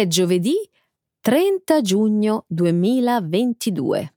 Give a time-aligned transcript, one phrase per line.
[0.00, 0.56] È giovedì
[1.20, 4.14] 30 giugno 2022.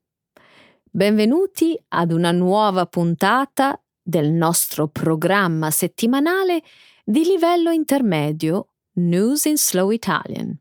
[0.89, 6.63] Benvenuti ad una nuova puntata del nostro programma settimanale
[7.03, 10.57] di livello intermedio News in Slow Italian.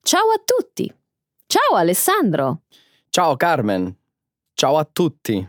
[0.00, 0.94] Ciao a tutti!
[1.46, 2.62] Ciao Alessandro!
[3.08, 3.92] Ciao Carmen!
[4.54, 5.44] Ciao a tutti!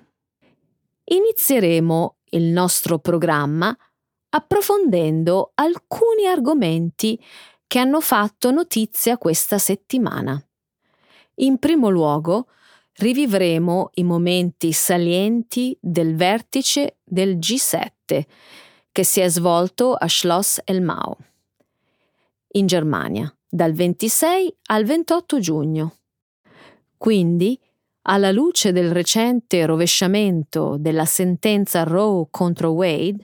[1.03, 3.77] Inizieremo il nostro programma
[4.29, 7.23] approfondendo alcuni argomenti
[7.71, 10.37] che hanno fatto notizia questa settimana.
[11.35, 12.47] In primo luogo,
[12.95, 18.25] rivivremo i momenti salienti del vertice del G7
[18.91, 21.15] che si è svolto a Schloss Elmau,
[22.55, 25.95] in Germania, dal 26 al 28 giugno.
[26.97, 27.57] Quindi,
[28.01, 33.23] alla luce del recente rovesciamento della sentenza Roe contro Wade,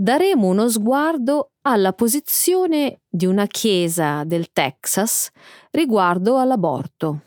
[0.00, 5.28] daremo uno sguardo alla posizione di una chiesa del Texas
[5.72, 7.22] riguardo all'aborto.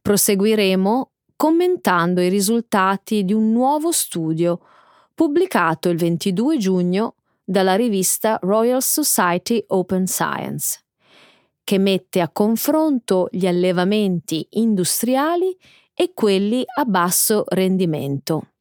[0.00, 4.60] Proseguiremo commentando i risultati di un nuovo studio
[5.14, 10.80] pubblicato il 22 giugno dalla rivista Royal Society Open Science
[11.62, 15.54] che mette a confronto gli allevamenti industriali
[15.94, 18.52] e quelli a basso rendimento.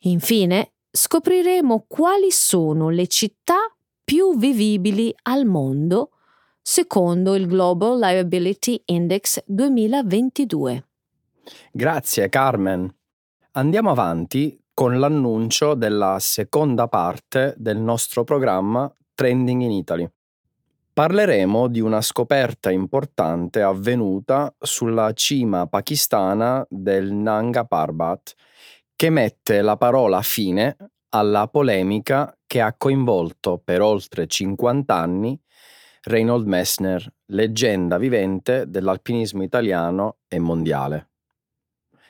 [0.00, 3.58] Infine, scopriremo quali sono le città
[4.02, 6.10] più vivibili al mondo
[6.60, 10.84] secondo il Global Liability Index 2022.
[11.72, 12.92] Grazie Carmen.
[13.52, 20.08] Andiamo avanti con l'annuncio della seconda parte del nostro programma Trending in Italy.
[20.92, 28.34] Parleremo di una scoperta importante avvenuta sulla cima pakistana del Nanga Parbat,
[29.00, 30.76] che mette la parola fine
[31.14, 35.40] alla polemica che ha coinvolto per oltre 50 anni
[36.02, 41.12] Reinhold Messner, leggenda vivente dell'alpinismo italiano e mondiale.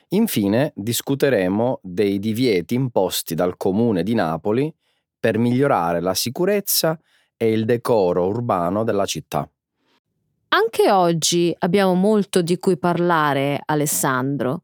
[0.09, 4.69] Infine discuteremo dei divieti imposti dal comune di Napoli
[5.17, 6.99] per migliorare la sicurezza
[7.37, 9.49] e il decoro urbano della città.
[10.49, 14.63] Anche oggi abbiamo molto di cui parlare, Alessandro.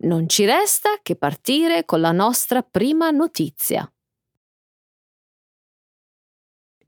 [0.00, 3.90] Non ci resta che partire con la nostra prima notizia.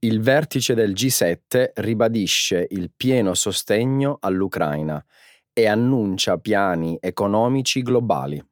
[0.03, 5.05] Il vertice del G7 ribadisce il pieno sostegno all'Ucraina
[5.53, 8.43] e annuncia piani economici globali.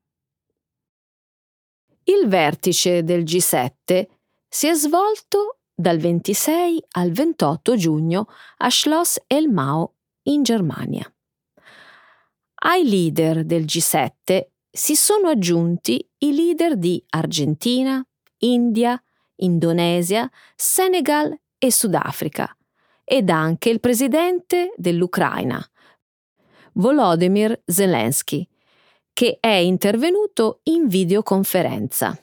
[2.05, 4.07] Il vertice del G7
[4.49, 8.27] si è svolto dal 26 al 28 giugno
[8.57, 11.11] a Schloss Elmau in Germania.
[12.61, 18.05] Ai leader del G7 si sono aggiunti i leader di Argentina,
[18.39, 19.01] India,
[19.37, 22.53] Indonesia, Senegal e Sudafrica
[23.05, 25.65] ed anche il presidente dell'Ucraina,
[26.73, 28.47] Volodymyr Zelensky,
[29.13, 32.21] che è intervenuto in videoconferenza.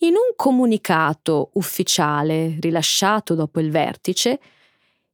[0.00, 4.38] In un comunicato ufficiale rilasciato dopo il vertice,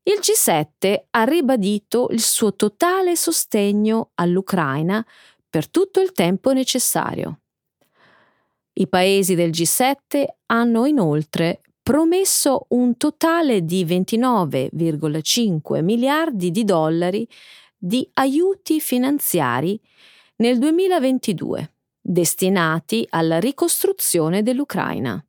[0.05, 5.05] il G7 ha ribadito il suo totale sostegno all'Ucraina
[5.49, 7.41] per tutto il tempo necessario.
[8.75, 17.29] I paesi del G7 hanno inoltre promesso un totale di 29,5 miliardi di dollari
[17.77, 19.81] di aiuti finanziari
[20.37, 21.73] nel 2022
[22.07, 25.25] destinati alla ricostruzione dell'Ucraina.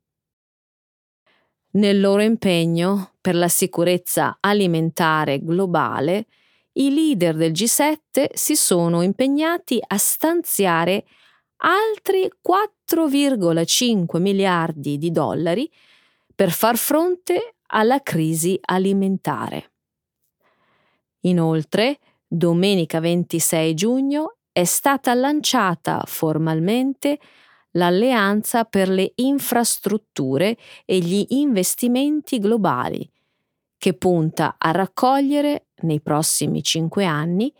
[1.76, 6.26] Nel loro impegno per la sicurezza alimentare globale,
[6.72, 11.04] i leader del G7 si sono impegnati a stanziare
[11.58, 15.70] altri 4,5 miliardi di dollari
[16.34, 19.72] per far fronte alla crisi alimentare.
[21.20, 27.18] Inoltre, domenica 26 giugno è stata lanciata formalmente
[27.76, 33.08] l'Alleanza per le infrastrutture e gli investimenti globali,
[33.78, 37.52] che punta a raccogliere nei prossimi cinque anni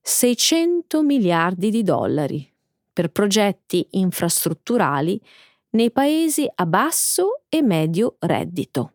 [0.00, 2.50] 600 miliardi di dollari
[2.92, 5.20] per progetti infrastrutturali
[5.70, 8.92] nei paesi a basso e medio reddito.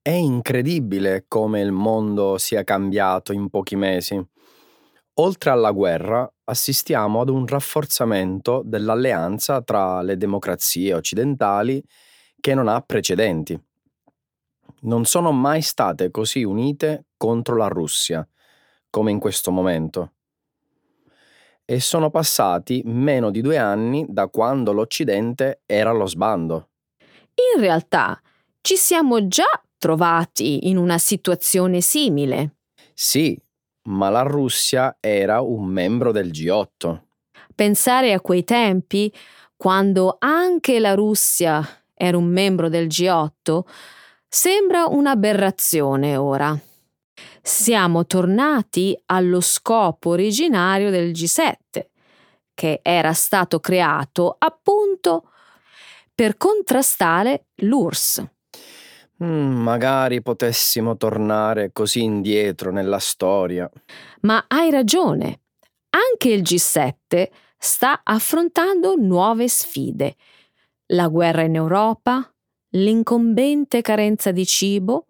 [0.00, 4.22] È incredibile come il mondo sia cambiato in pochi mesi.
[5.18, 11.80] Oltre alla guerra, assistiamo ad un rafforzamento dell'alleanza tra le democrazie occidentali
[12.40, 13.56] che non ha precedenti.
[14.80, 18.26] Non sono mai state così unite contro la Russia
[18.90, 20.12] come in questo momento.
[21.64, 26.70] E sono passati meno di due anni da quando l'Occidente era allo sbando.
[27.54, 28.20] In realtà
[28.60, 32.56] ci siamo già trovati in una situazione simile.
[32.92, 33.36] Sì,
[33.84, 37.00] ma la Russia era un membro del G8.
[37.54, 39.12] Pensare a quei tempi,
[39.56, 43.60] quando anche la Russia era un membro del G8,
[44.28, 46.58] sembra un'aberrazione ora.
[47.40, 51.52] Siamo tornati allo scopo originario del G7,
[52.54, 55.30] che era stato creato appunto
[56.14, 58.33] per contrastare l'URSS.
[59.22, 63.70] Mm, magari potessimo tornare così indietro nella storia.
[64.22, 65.40] Ma hai ragione.
[65.90, 70.16] Anche il G7 sta affrontando nuove sfide.
[70.86, 72.28] La guerra in Europa,
[72.70, 75.06] l'incombente carenza di cibo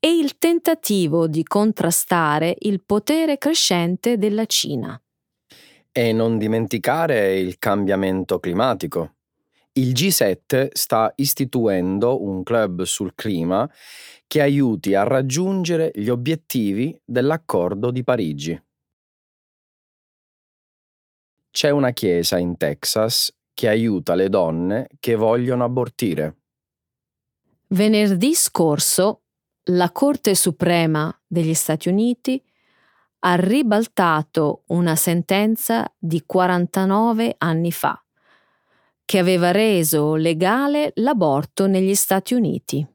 [0.00, 5.00] e il tentativo di contrastare il potere crescente della Cina.
[5.90, 9.14] E non dimenticare il cambiamento climatico.
[9.78, 13.70] Il G7 sta istituendo un club sul clima
[14.26, 18.60] che aiuti a raggiungere gli obiettivi dell'accordo di Parigi.
[21.52, 26.38] C'è una chiesa in Texas che aiuta le donne che vogliono abortire.
[27.68, 29.22] Venerdì scorso
[29.70, 32.42] la Corte Suprema degli Stati Uniti
[33.20, 38.02] ha ribaltato una sentenza di 49 anni fa
[39.08, 42.86] che aveva reso legale l'aborto negli Stati Uniti.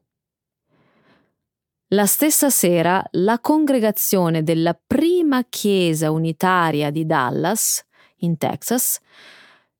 [1.88, 7.84] La stessa sera la congregazione della prima chiesa unitaria di Dallas,
[8.18, 9.00] in Texas,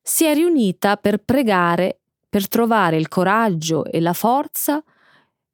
[0.02, 4.82] si è riunita per pregare per trovare il coraggio e la forza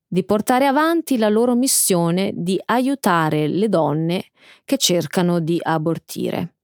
[0.06, 4.30] di portare avanti la loro missione di aiutare le donne
[4.64, 6.54] che cercano di abortire.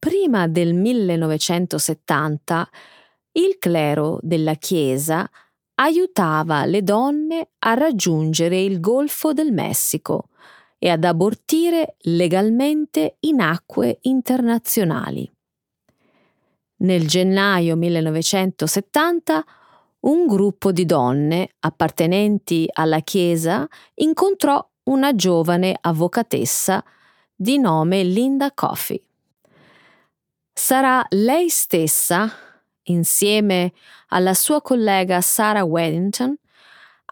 [0.00, 2.70] Prima del 1970
[3.32, 5.28] il clero della Chiesa
[5.74, 10.30] aiutava le donne a raggiungere il Golfo del Messico
[10.78, 15.30] e ad abortire legalmente in acque internazionali.
[16.76, 19.44] Nel gennaio 1970
[20.00, 26.82] un gruppo di donne appartenenti alla Chiesa incontrò una giovane avvocatessa
[27.36, 29.08] di nome Linda Coffey
[30.60, 32.30] sarà lei stessa,
[32.82, 33.72] insieme
[34.08, 36.36] alla sua collega Sarah Weddington,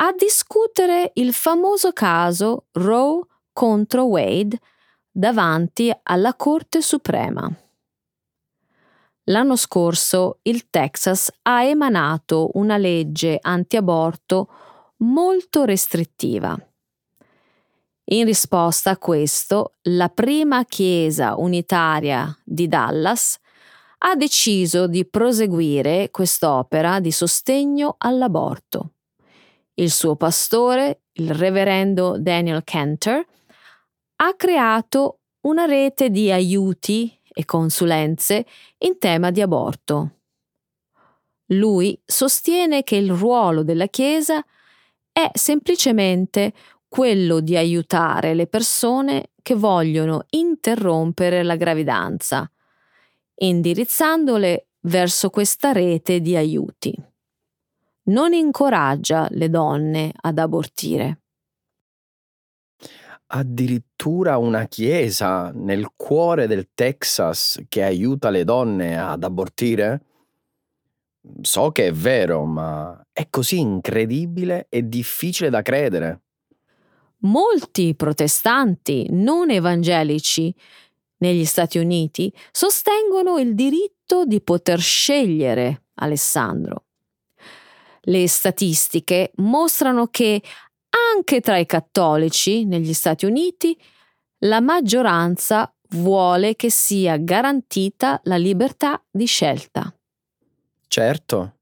[0.01, 3.23] a discutere il famoso caso Roe
[3.55, 4.61] contro Wade
[5.11, 7.51] davanti alla Corte Suprema.
[9.25, 14.49] L'anno scorso il Texas ha emanato una legge anti-aborto
[14.99, 16.68] molto restrittiva.
[18.11, 23.39] In risposta a questo, la prima chiesa unitaria di Dallas
[23.99, 28.93] ha deciso di proseguire quest'opera di sostegno all'aborto.
[29.75, 33.27] Il suo pastore, il reverendo Daniel Cantor,
[34.17, 38.47] ha creato una rete di aiuti e consulenze
[38.79, 40.13] in tema di aborto.
[41.53, 44.43] Lui sostiene che il ruolo della Chiesa
[45.13, 46.53] è semplicemente
[46.89, 52.51] quello di aiutare le persone che vogliono interrompere la gravidanza,
[53.37, 56.95] indirizzandole verso questa rete di aiuti.
[58.05, 61.21] Non incoraggia le donne ad abortire.
[63.31, 70.03] Addirittura una chiesa nel cuore del Texas che aiuta le donne ad abortire?
[71.43, 76.23] So che è vero, ma è così incredibile e difficile da credere
[77.21, 80.55] molti protestanti non evangelici
[81.19, 86.85] negli Stati Uniti sostengono il diritto di poter scegliere Alessandro.
[88.03, 90.43] Le statistiche mostrano che
[91.15, 93.77] anche tra i cattolici negli Stati Uniti
[94.43, 99.93] la maggioranza vuole che sia garantita la libertà di scelta.
[100.87, 101.57] Certo,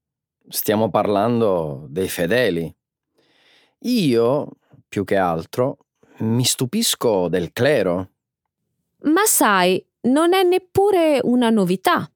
[0.49, 2.73] stiamo parlando dei fedeli.
[3.81, 4.49] Io
[4.89, 5.79] più che altro,
[6.19, 8.11] mi stupisco del clero.
[9.03, 12.11] Ma sai, non è neppure una novità.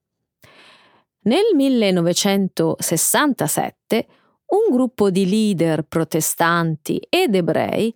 [1.23, 4.07] Nel 1967
[4.51, 7.95] un gruppo di leader protestanti ed ebrei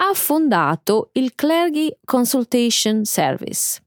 [0.00, 3.82] ha fondato il Clergy Consultation Service,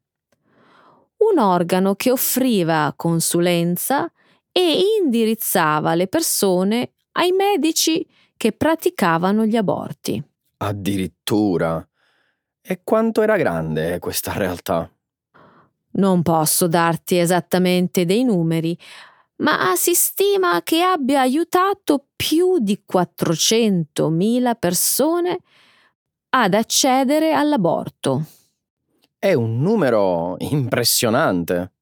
[1.18, 4.12] un organo che offriva consulenza
[4.51, 8.06] e indirizzava le persone ai medici
[8.42, 10.20] che praticavano gli aborti.
[10.58, 11.88] Addirittura.
[12.60, 14.92] E quanto era grande questa realtà?
[15.92, 18.76] Non posso darti esattamente dei numeri,
[19.44, 25.38] ma si stima che abbia aiutato più di 400.000 persone
[26.30, 28.24] ad accedere all'aborto.
[29.20, 31.74] È un numero impressionante.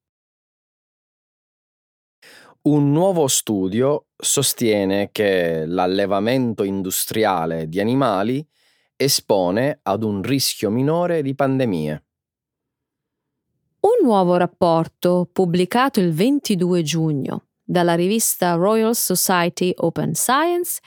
[2.64, 8.46] Un nuovo studio sostiene che l'allevamento industriale di animali
[8.96, 12.04] espone ad un rischio minore di pandemie.
[13.80, 20.80] Un nuovo rapporto pubblicato il 22 giugno dalla rivista Royal Society Open Science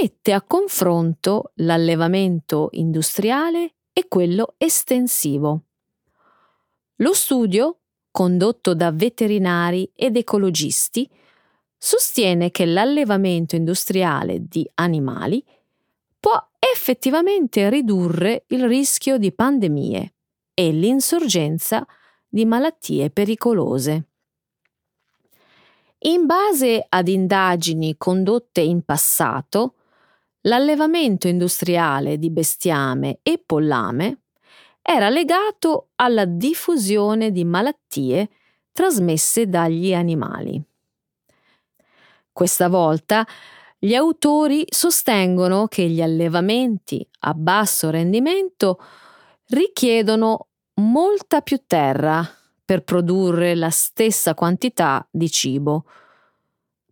[0.00, 5.64] mette a confronto l'allevamento industriale e quello estensivo.
[6.96, 11.10] Lo studio, condotto da veterinari ed ecologisti,
[11.84, 15.44] sostiene che l'allevamento industriale di animali
[16.20, 20.14] può effettivamente ridurre il rischio di pandemie
[20.54, 21.84] e l'insorgenza
[22.28, 24.04] di malattie pericolose.
[26.04, 29.74] In base ad indagini condotte in passato,
[30.42, 34.20] l'allevamento industriale di bestiame e pollame
[34.80, 38.30] era legato alla diffusione di malattie
[38.70, 40.64] trasmesse dagli animali.
[42.32, 43.26] Questa volta
[43.78, 48.78] gli autori sostengono che gli allevamenti a basso rendimento
[49.48, 52.26] richiedono molta più terra
[52.64, 55.84] per produrre la stessa quantità di cibo.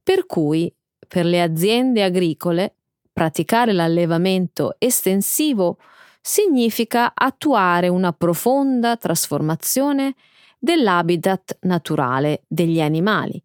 [0.03, 0.73] Per cui,
[1.09, 2.75] per le aziende agricole,
[3.13, 5.79] praticare l'allevamento estensivo
[6.21, 10.15] significa attuare una profonda trasformazione
[10.59, 13.43] dell'habitat naturale degli animali,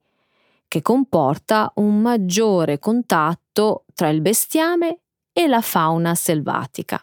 [0.75, 7.01] che comporta un maggiore contatto tra il bestiame e la fauna selvatica.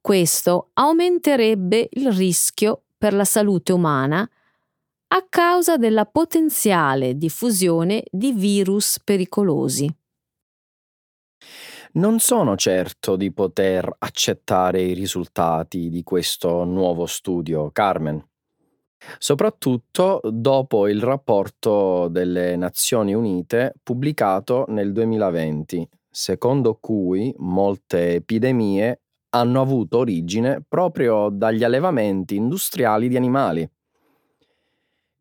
[0.00, 4.20] Questo aumenterebbe il rischio per la salute umana
[5.08, 9.92] a causa della potenziale diffusione di virus pericolosi.
[11.94, 18.24] Non sono certo di poter accettare i risultati di questo nuovo studio, Carmen.
[19.18, 29.60] Soprattutto dopo il rapporto delle Nazioni Unite pubblicato nel 2020, secondo cui molte epidemie hanno
[29.60, 33.70] avuto origine proprio dagli allevamenti industriali di animali.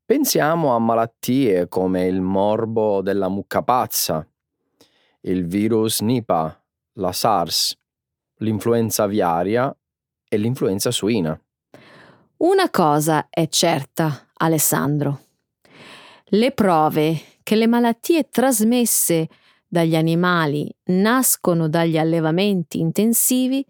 [0.05, 4.25] Pensiamo a malattie come il morbo della mucca pazza,
[5.21, 6.63] il virus Nipah,
[6.93, 7.75] la SARS,
[8.37, 9.75] l'influenza aviaria
[10.27, 11.39] e l'influenza suina.
[12.37, 15.21] Una cosa è certa, Alessandro.
[16.25, 19.29] Le prove che le malattie trasmesse
[19.65, 23.65] dagli animali nascono dagli allevamenti intensivi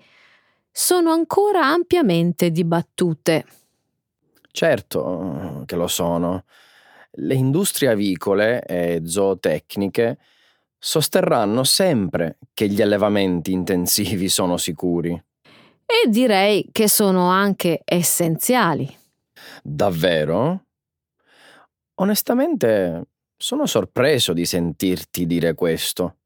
[0.72, 3.46] sono ancora ampiamente dibattute.
[4.52, 6.46] Certo che lo sono.
[7.12, 10.18] Le industrie avicole e zootecniche
[10.78, 15.24] sosterranno sempre che gli allevamenti intensivi sono sicuri.
[15.86, 18.94] E direi che sono anche essenziali.
[19.64, 20.66] Davvero?
[21.96, 26.18] Onestamente sono sorpreso di sentirti dire questo.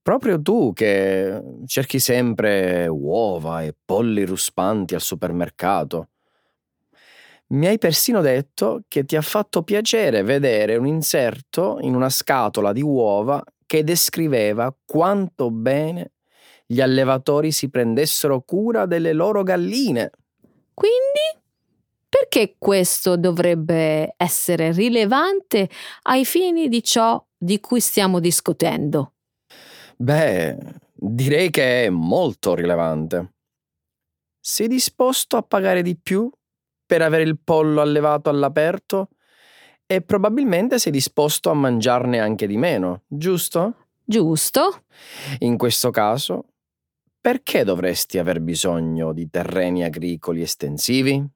[0.00, 6.10] Proprio tu che cerchi sempre uova e polli ruspanti al supermercato.
[7.48, 12.72] Mi hai persino detto che ti ha fatto piacere vedere un inserto in una scatola
[12.72, 16.12] di uova che descriveva quanto bene
[16.66, 20.10] gli allevatori si prendessero cura delle loro galline.
[20.72, 21.42] Quindi?
[22.08, 25.68] Perché questo dovrebbe essere rilevante
[26.02, 29.14] ai fini di ciò di cui stiamo discutendo?
[29.96, 30.56] Beh,
[30.92, 33.32] direi che è molto rilevante.
[34.40, 36.30] Sei disposto a pagare di più
[36.86, 39.08] per avere il pollo allevato all'aperto
[39.86, 43.88] e probabilmente sei disposto a mangiarne anche di meno, giusto?
[44.04, 44.84] Giusto.
[45.40, 46.44] In questo caso,
[47.24, 51.26] perché dovresti aver bisogno di terreni agricoli estensivi?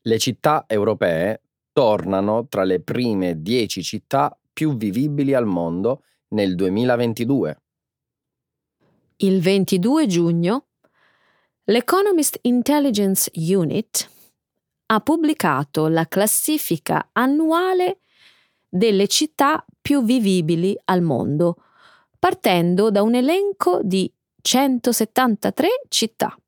[0.00, 7.60] Le città europee tornano tra le prime dieci città più vivibili al mondo nel 2022.
[9.18, 10.66] Il 22 giugno
[11.66, 14.10] l'Economist Intelligence Unit
[14.86, 18.00] ha pubblicato la classifica annuale
[18.68, 21.66] delle città più vivibili al mondo,
[22.22, 24.08] partendo da un elenco di
[24.40, 26.38] 173 città.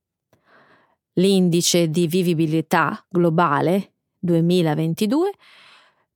[1.14, 5.32] L'indice di vivibilità globale 2022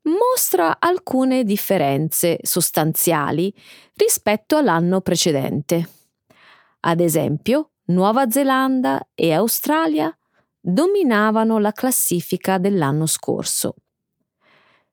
[0.03, 3.53] mostra alcune differenze sostanziali
[3.95, 5.89] rispetto all'anno precedente.
[6.83, 10.17] Ad esempio, Nuova Zelanda e Australia
[10.61, 13.75] dominavano la classifica dell'anno scorso,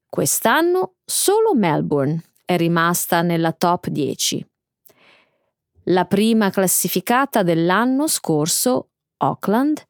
[0.09, 4.47] Quest'anno solo Melbourne è rimasta nella top 10.
[5.89, 9.83] La prima classificata dell'anno scorso, Auckland,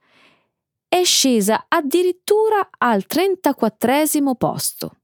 [0.89, 4.97] è scesa addirittura al 34 posto.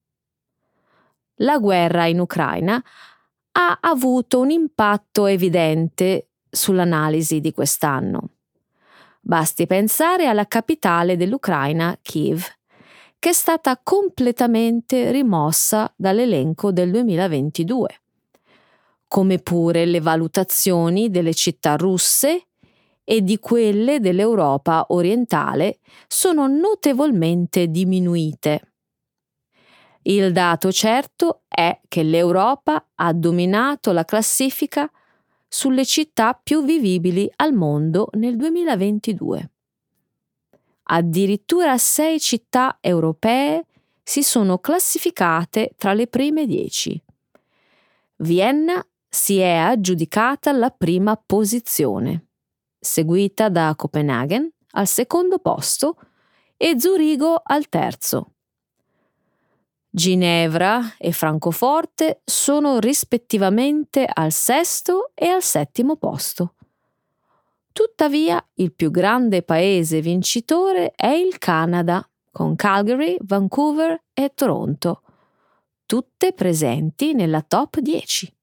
[1.35, 2.83] La guerra in Ucraina
[3.53, 8.29] ha avuto un impatto evidente sull'analisi di quest'anno.
[9.21, 12.43] Basti pensare alla capitale dell'Ucraina, Kiev,
[13.17, 18.00] che è stata completamente rimossa dall'elenco del 2022,
[19.11, 22.47] come pure le valutazioni delle città russe
[23.03, 28.71] e di quelle dell'Europa orientale sono notevolmente diminuite.
[30.03, 34.89] Il dato certo è che l'Europa ha dominato la classifica
[35.45, 39.51] sulle città più vivibili al mondo nel 2022.
[40.83, 43.65] Addirittura sei città europee
[44.01, 46.97] si sono classificate tra le prime dieci.
[48.21, 48.81] Vienna
[49.13, 52.27] si è aggiudicata la prima posizione,
[52.79, 55.97] seguita da Copenaghen al secondo posto
[56.55, 58.35] e Zurigo al terzo.
[59.89, 66.55] Ginevra e Francoforte sono rispettivamente al sesto e al settimo posto.
[67.73, 75.01] Tuttavia, il più grande paese vincitore è il Canada, con Calgary, Vancouver e Toronto,
[75.85, 78.33] tutte presenti nella top 10.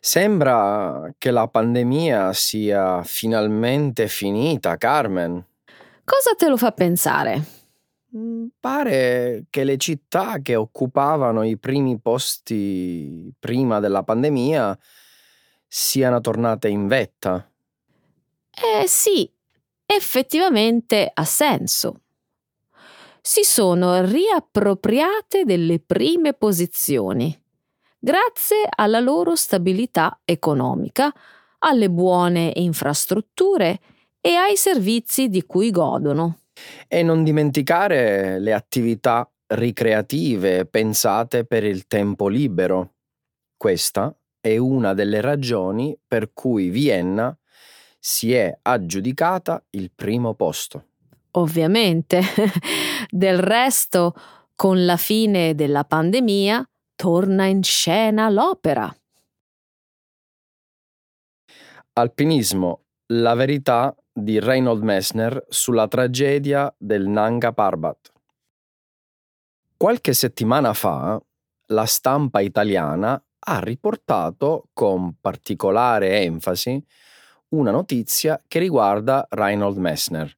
[0.00, 5.44] Sembra che la pandemia sia finalmente finita, Carmen.
[6.04, 7.56] Cosa te lo fa pensare?
[8.16, 14.78] Mm, pare che le città che occupavano i primi posti prima della pandemia
[15.66, 17.46] siano tornate in vetta.
[18.50, 19.30] Eh sì,
[19.84, 22.00] effettivamente ha senso.
[23.20, 27.38] Si sono riappropriate delle prime posizioni,
[27.98, 31.12] grazie alla loro stabilità economica,
[31.58, 33.80] alle buone infrastrutture
[34.20, 36.40] e ai servizi di cui godono.
[36.86, 42.94] E non dimenticare le attività ricreative pensate per il tempo libero.
[43.56, 47.36] Questa è una delle ragioni per cui Vienna
[47.98, 50.84] si è aggiudicata il primo posto.
[51.32, 52.20] Ovviamente.
[53.10, 54.14] Del resto,
[54.54, 58.92] con la fine della pandemia, torna in scena l'opera.
[61.92, 68.12] Alpinismo, la verità di Reinhold Messner sulla tragedia del Nanga Parbat.
[69.76, 71.22] Qualche settimana fa
[71.66, 76.84] la stampa italiana ha riportato con particolare enfasi
[77.50, 80.36] una notizia che riguarda Reinhold Messner,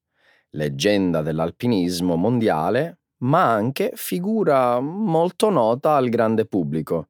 [0.51, 7.09] leggenda dell'alpinismo mondiale, ma anche figura molto nota al grande pubblico.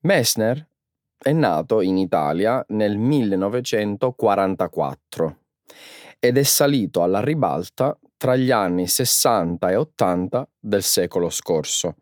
[0.00, 0.68] Messner
[1.18, 5.38] è nato in Italia nel 1944
[6.18, 11.96] ed è salito alla ribalta tra gli anni 60 e 80 del secolo scorso,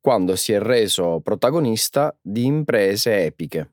[0.00, 3.72] quando si è reso protagonista di imprese epiche,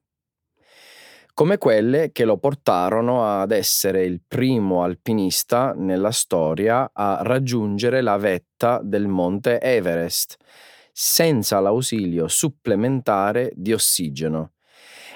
[1.36, 8.16] come quelle che lo portarono ad essere il primo alpinista nella storia a raggiungere la
[8.16, 10.38] vetta del monte Everest
[10.94, 14.54] senza l'ausilio supplementare di ossigeno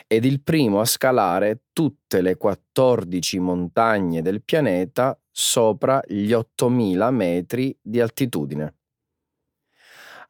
[0.07, 7.77] ed il primo a scalare tutte le 14 montagne del pianeta sopra gli 8000 metri
[7.81, 8.75] di altitudine.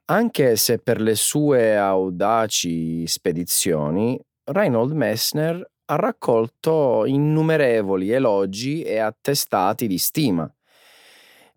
[0.06, 9.88] Anche se per le sue audaci spedizioni, Reinhold Messner ha raccolto innumerevoli elogi e attestati
[9.88, 10.52] di stima.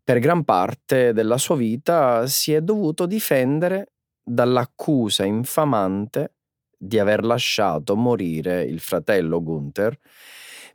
[0.03, 3.93] Per gran parte della sua vita si è dovuto difendere
[4.23, 6.35] dall'accusa infamante
[6.77, 9.99] di aver lasciato morire il fratello Gunther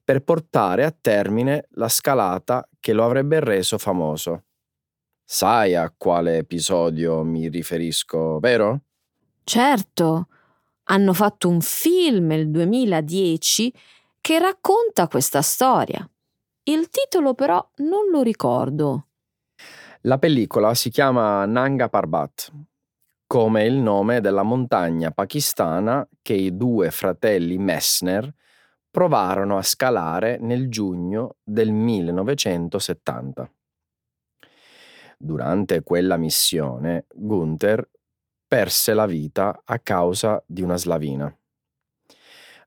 [0.04, 4.43] per portare a termine la scalata che lo avrebbe reso famoso.
[5.26, 8.84] Sai a quale episodio mi riferisco, vero?
[9.43, 10.28] Certo,
[10.88, 13.73] hanno fatto un film nel 2010
[14.19, 16.08] che racconta questa storia.
[16.63, 19.08] Il titolo però non lo ricordo.
[20.02, 22.52] La pellicola si chiama Nanga Parbat
[23.28, 28.34] come il nome della montagna pakistana che i due fratelli Messner
[28.89, 33.52] provarono a scalare nel giugno del 1970.
[35.17, 37.89] Durante quella missione, Gunther
[38.48, 41.36] perse la vita a causa di una slavina.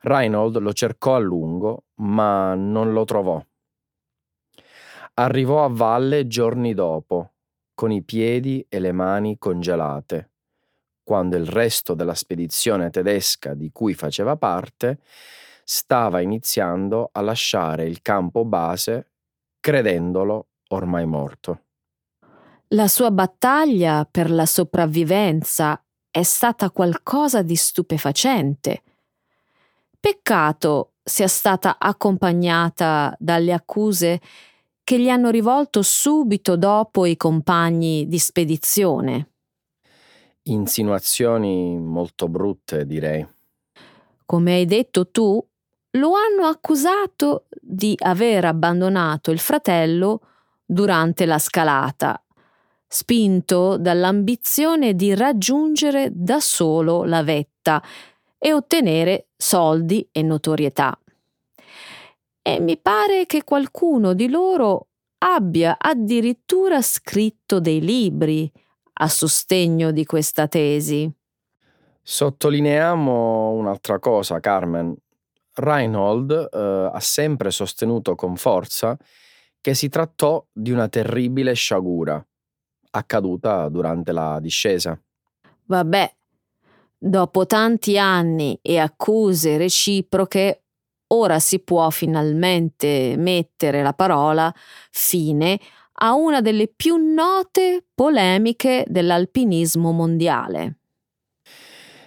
[0.02, 3.42] Reinhold lo cercò a lungo, ma non lo trovò.
[5.14, 7.34] Arrivò a valle giorni dopo,
[7.74, 10.32] con i piedi e le mani congelate,
[11.02, 15.00] quando il resto della spedizione tedesca di cui faceva parte
[15.64, 19.12] stava iniziando a lasciare il campo base
[19.60, 21.69] credendolo ormai morto.
[22.72, 28.82] La sua battaglia per la sopravvivenza è stata qualcosa di stupefacente.
[29.98, 34.20] Peccato sia stata accompagnata dalle accuse
[34.84, 39.30] che gli hanno rivolto subito dopo i compagni di spedizione.
[40.42, 43.26] Insinuazioni molto brutte, direi.
[44.24, 45.44] Come hai detto tu,
[45.94, 50.20] lo hanno accusato di aver abbandonato il fratello
[50.64, 52.22] durante la scalata,
[52.92, 57.80] spinto dall'ambizione di raggiungere da solo la vetta
[58.36, 60.98] e ottenere soldi e notorietà.
[62.42, 68.50] E mi pare che qualcuno di loro abbia addirittura scritto dei libri
[68.94, 71.08] a sostegno di questa tesi.
[72.02, 74.96] Sottolineiamo un'altra cosa, Carmen.
[75.54, 78.96] Reinhold eh, ha sempre sostenuto con forza
[79.60, 82.24] che si trattò di una terribile sciagura
[82.90, 85.00] accaduta durante la discesa.
[85.66, 86.14] Vabbè,
[86.98, 90.64] dopo tanti anni e accuse reciproche,
[91.08, 94.52] ora si può finalmente mettere la parola
[94.90, 95.58] fine
[96.02, 100.78] a una delle più note polemiche dell'alpinismo mondiale.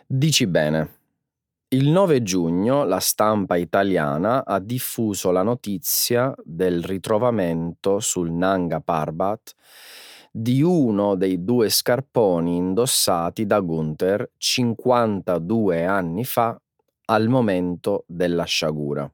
[0.06, 1.02] Dici bene.
[1.69, 9.56] Il 9 giugno la stampa italiana ha diffuso la notizia del ritrovamento sul Nanga Parbat
[10.36, 16.60] di uno dei due scarponi indossati da Gunther 52 anni fa
[17.06, 19.08] al momento della sciagura.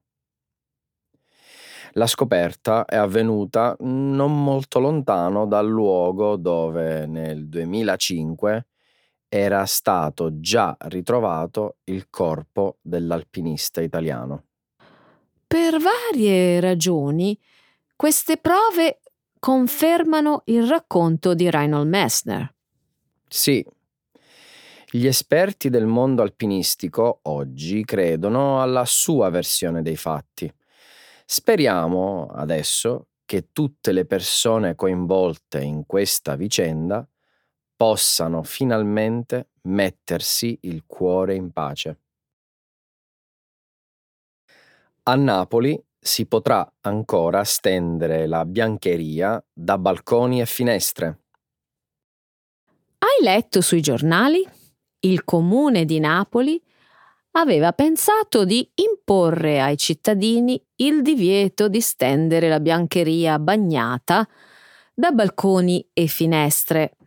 [1.93, 8.67] La scoperta è avvenuta non molto lontano dal luogo dove nel 2005
[9.27, 14.45] era stato già ritrovato il corpo dell'alpinista italiano.
[15.45, 17.38] Per varie ragioni,
[17.97, 19.01] queste prove
[19.39, 22.54] confermano il racconto di Reinhold Messner.
[23.28, 23.65] Sì,
[24.91, 30.52] gli esperti del mondo alpinistico oggi credono alla sua versione dei fatti.
[31.25, 37.08] Speriamo adesso che tutte le persone coinvolte in questa vicenda
[37.75, 41.99] possano finalmente mettersi il cuore in pace.
[45.04, 51.19] A Napoli si potrà ancora stendere la biancheria da balconi e finestre.
[52.98, 54.43] Hai letto sui giornali?
[55.02, 56.62] il comune di Napoli
[57.32, 64.28] aveva pensato di imporre ai cittadini il divieto di stendere la biancheria bagnata
[64.93, 66.98] da balconi e finestre.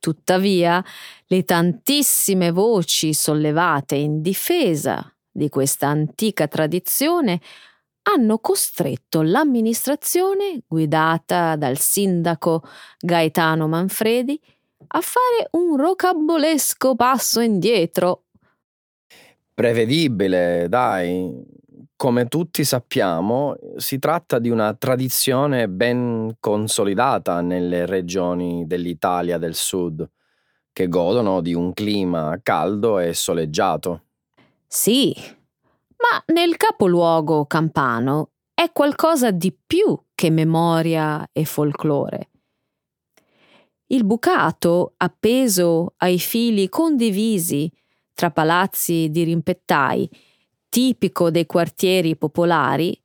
[0.00, 0.84] Tuttavia,
[1.26, 7.40] le tantissime voci sollevate in difesa di questa antica tradizione
[8.02, 12.62] hanno costretto l'amministrazione, guidata dal sindaco
[12.98, 14.40] Gaetano Manfredi,
[14.88, 18.24] a fare un rocambolesco passo indietro.
[19.52, 21.56] Prevedibile, dai.
[21.96, 30.08] Come tutti sappiamo, si tratta di una tradizione ben consolidata nelle regioni dell'Italia del Sud,
[30.72, 34.04] che godono di un clima caldo e soleggiato.
[34.68, 35.12] Sì,
[35.98, 42.30] ma nel capoluogo campano è qualcosa di più che memoria e folklore.
[43.86, 47.70] Il bucato, appeso ai fili condivisi
[48.12, 50.10] tra palazzi di rimpettai,
[50.68, 53.00] tipico dei quartieri popolari,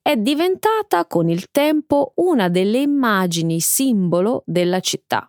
[0.00, 5.28] è diventata con il tempo una delle immagini simbolo della città.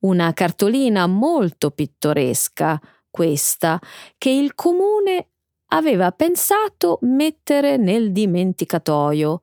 [0.00, 2.78] Una cartolina molto pittoresca,
[3.14, 3.80] questa,
[4.18, 5.28] che il comune
[5.68, 9.40] aveva pensato mettere nel dimenticatoio,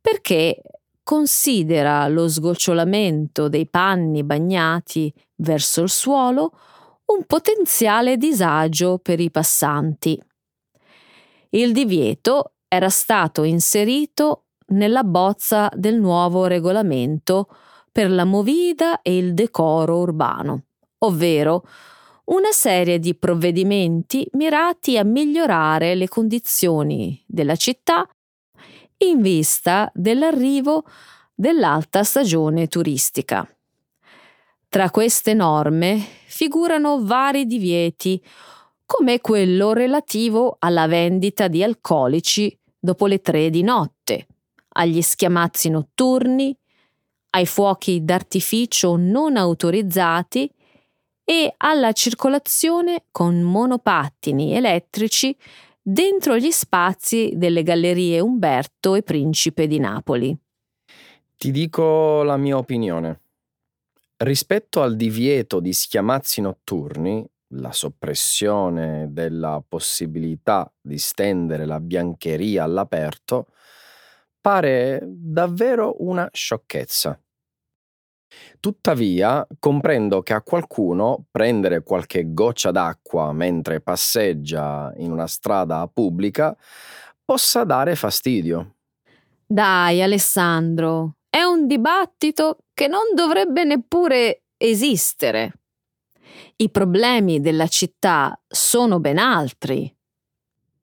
[0.00, 0.60] perché
[1.04, 6.50] considera lo sgocciolamento dei panni bagnati verso il suolo
[7.06, 10.20] un potenziale disagio per i passanti.
[11.50, 17.46] Il divieto era stato inserito nella bozza del nuovo regolamento
[17.92, 20.64] per la movida e il decoro urbano,
[20.98, 21.62] ovvero
[22.26, 28.08] una serie di provvedimenti mirati a migliorare le condizioni della città
[28.98, 30.84] in vista dell'arrivo
[31.34, 33.48] dell'alta stagione turistica.
[34.68, 38.22] Tra queste norme figurano vari divieti,
[38.84, 44.26] come quello relativo alla vendita di alcolici dopo le tre di notte,
[44.76, 46.56] agli schiamazzi notturni,
[47.30, 50.50] ai fuochi d'artificio non autorizzati
[51.28, 55.36] e alla circolazione con monopattini elettrici
[55.82, 60.38] dentro gli spazi delle gallerie Umberto e Principe di Napoli.
[61.36, 63.22] Ti dico la mia opinione.
[64.18, 73.48] Rispetto al divieto di schiamazzi notturni, la soppressione della possibilità di stendere la biancheria all'aperto
[74.40, 77.20] pare davvero una sciocchezza.
[78.60, 86.56] Tuttavia, comprendo che a qualcuno prendere qualche goccia d'acqua mentre passeggia in una strada pubblica
[87.24, 88.74] possa dare fastidio.
[89.46, 95.52] Dai, Alessandro, è un dibattito che non dovrebbe neppure esistere.
[96.56, 99.94] I problemi della città sono ben altri.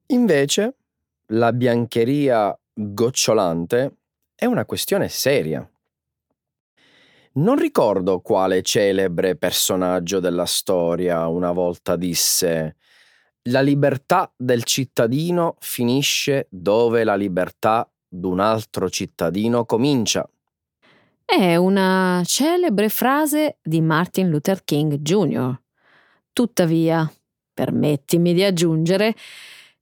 [0.08, 0.76] Invece,
[1.28, 3.96] la biancheria gocciolante
[4.34, 5.68] è una questione seria.
[7.36, 12.76] Non ricordo quale celebre personaggio della storia una volta disse
[13.48, 20.28] La libertà del cittadino finisce dove la libertà d'un altro cittadino comincia.
[21.24, 25.60] È una celebre frase di Martin Luther King Jr.
[26.32, 27.12] Tuttavia,
[27.52, 29.12] permettimi di aggiungere,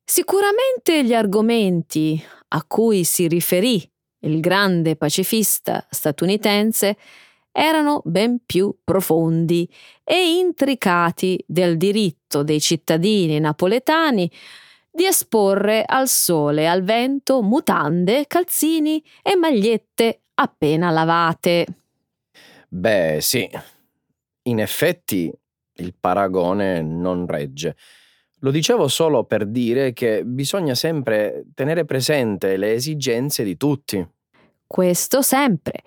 [0.02, 3.86] sicuramente gli argomenti a cui si riferì
[4.20, 6.96] il grande pacifista statunitense
[7.52, 9.68] erano ben più profondi
[10.02, 14.30] e intricati del diritto dei cittadini napoletani
[14.90, 21.66] di esporre al sole e al vento mutande, calzini e magliette appena lavate.
[22.68, 23.48] Beh, sì,
[24.44, 25.32] in effetti
[25.76, 27.76] il paragone non regge.
[28.40, 34.04] Lo dicevo solo per dire che bisogna sempre tenere presente le esigenze di tutti.
[34.66, 35.82] Questo sempre.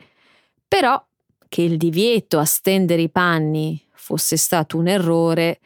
[0.67, 1.03] Però
[1.55, 5.61] che il divieto a stendere i panni fosse stato un errore,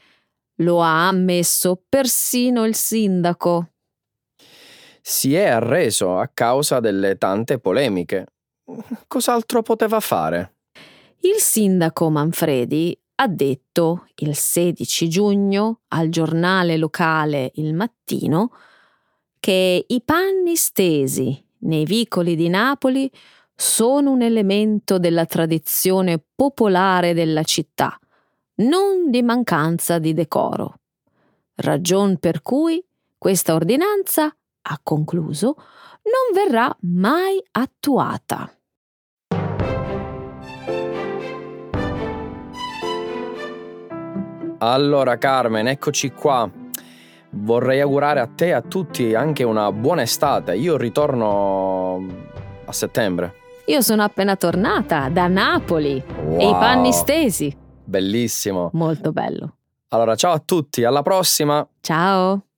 [0.57, 3.71] lo ha ammesso persino il sindaco.
[5.01, 8.27] Si è arreso a causa delle tante polemiche.
[9.07, 10.57] Cos'altro poteva fare?
[11.21, 18.51] Il sindaco Manfredi ha detto il 16 giugno al giornale locale Il Mattino
[19.39, 23.11] che i panni stesi nei vicoli di Napoli
[23.61, 27.99] sono un elemento della tradizione popolare della città,
[28.61, 30.75] non di mancanza di decoro.
[31.55, 32.81] Ragion per cui
[33.17, 35.55] questa ordinanza, ha concluso,
[36.03, 38.49] non verrà mai attuata.
[44.59, 46.49] Allora Carmen, eccoci qua.
[47.31, 50.55] Vorrei augurare a te e a tutti anche una buona estate.
[50.55, 52.05] Io ritorno
[52.63, 53.47] a settembre.
[53.69, 56.39] Io sono appena tornata da Napoli wow.
[56.39, 57.55] e i panni stesi.
[57.83, 58.71] Bellissimo.
[58.73, 59.57] Molto bello.
[59.89, 61.67] Allora, ciao a tutti, alla prossima.
[61.79, 62.48] Ciao.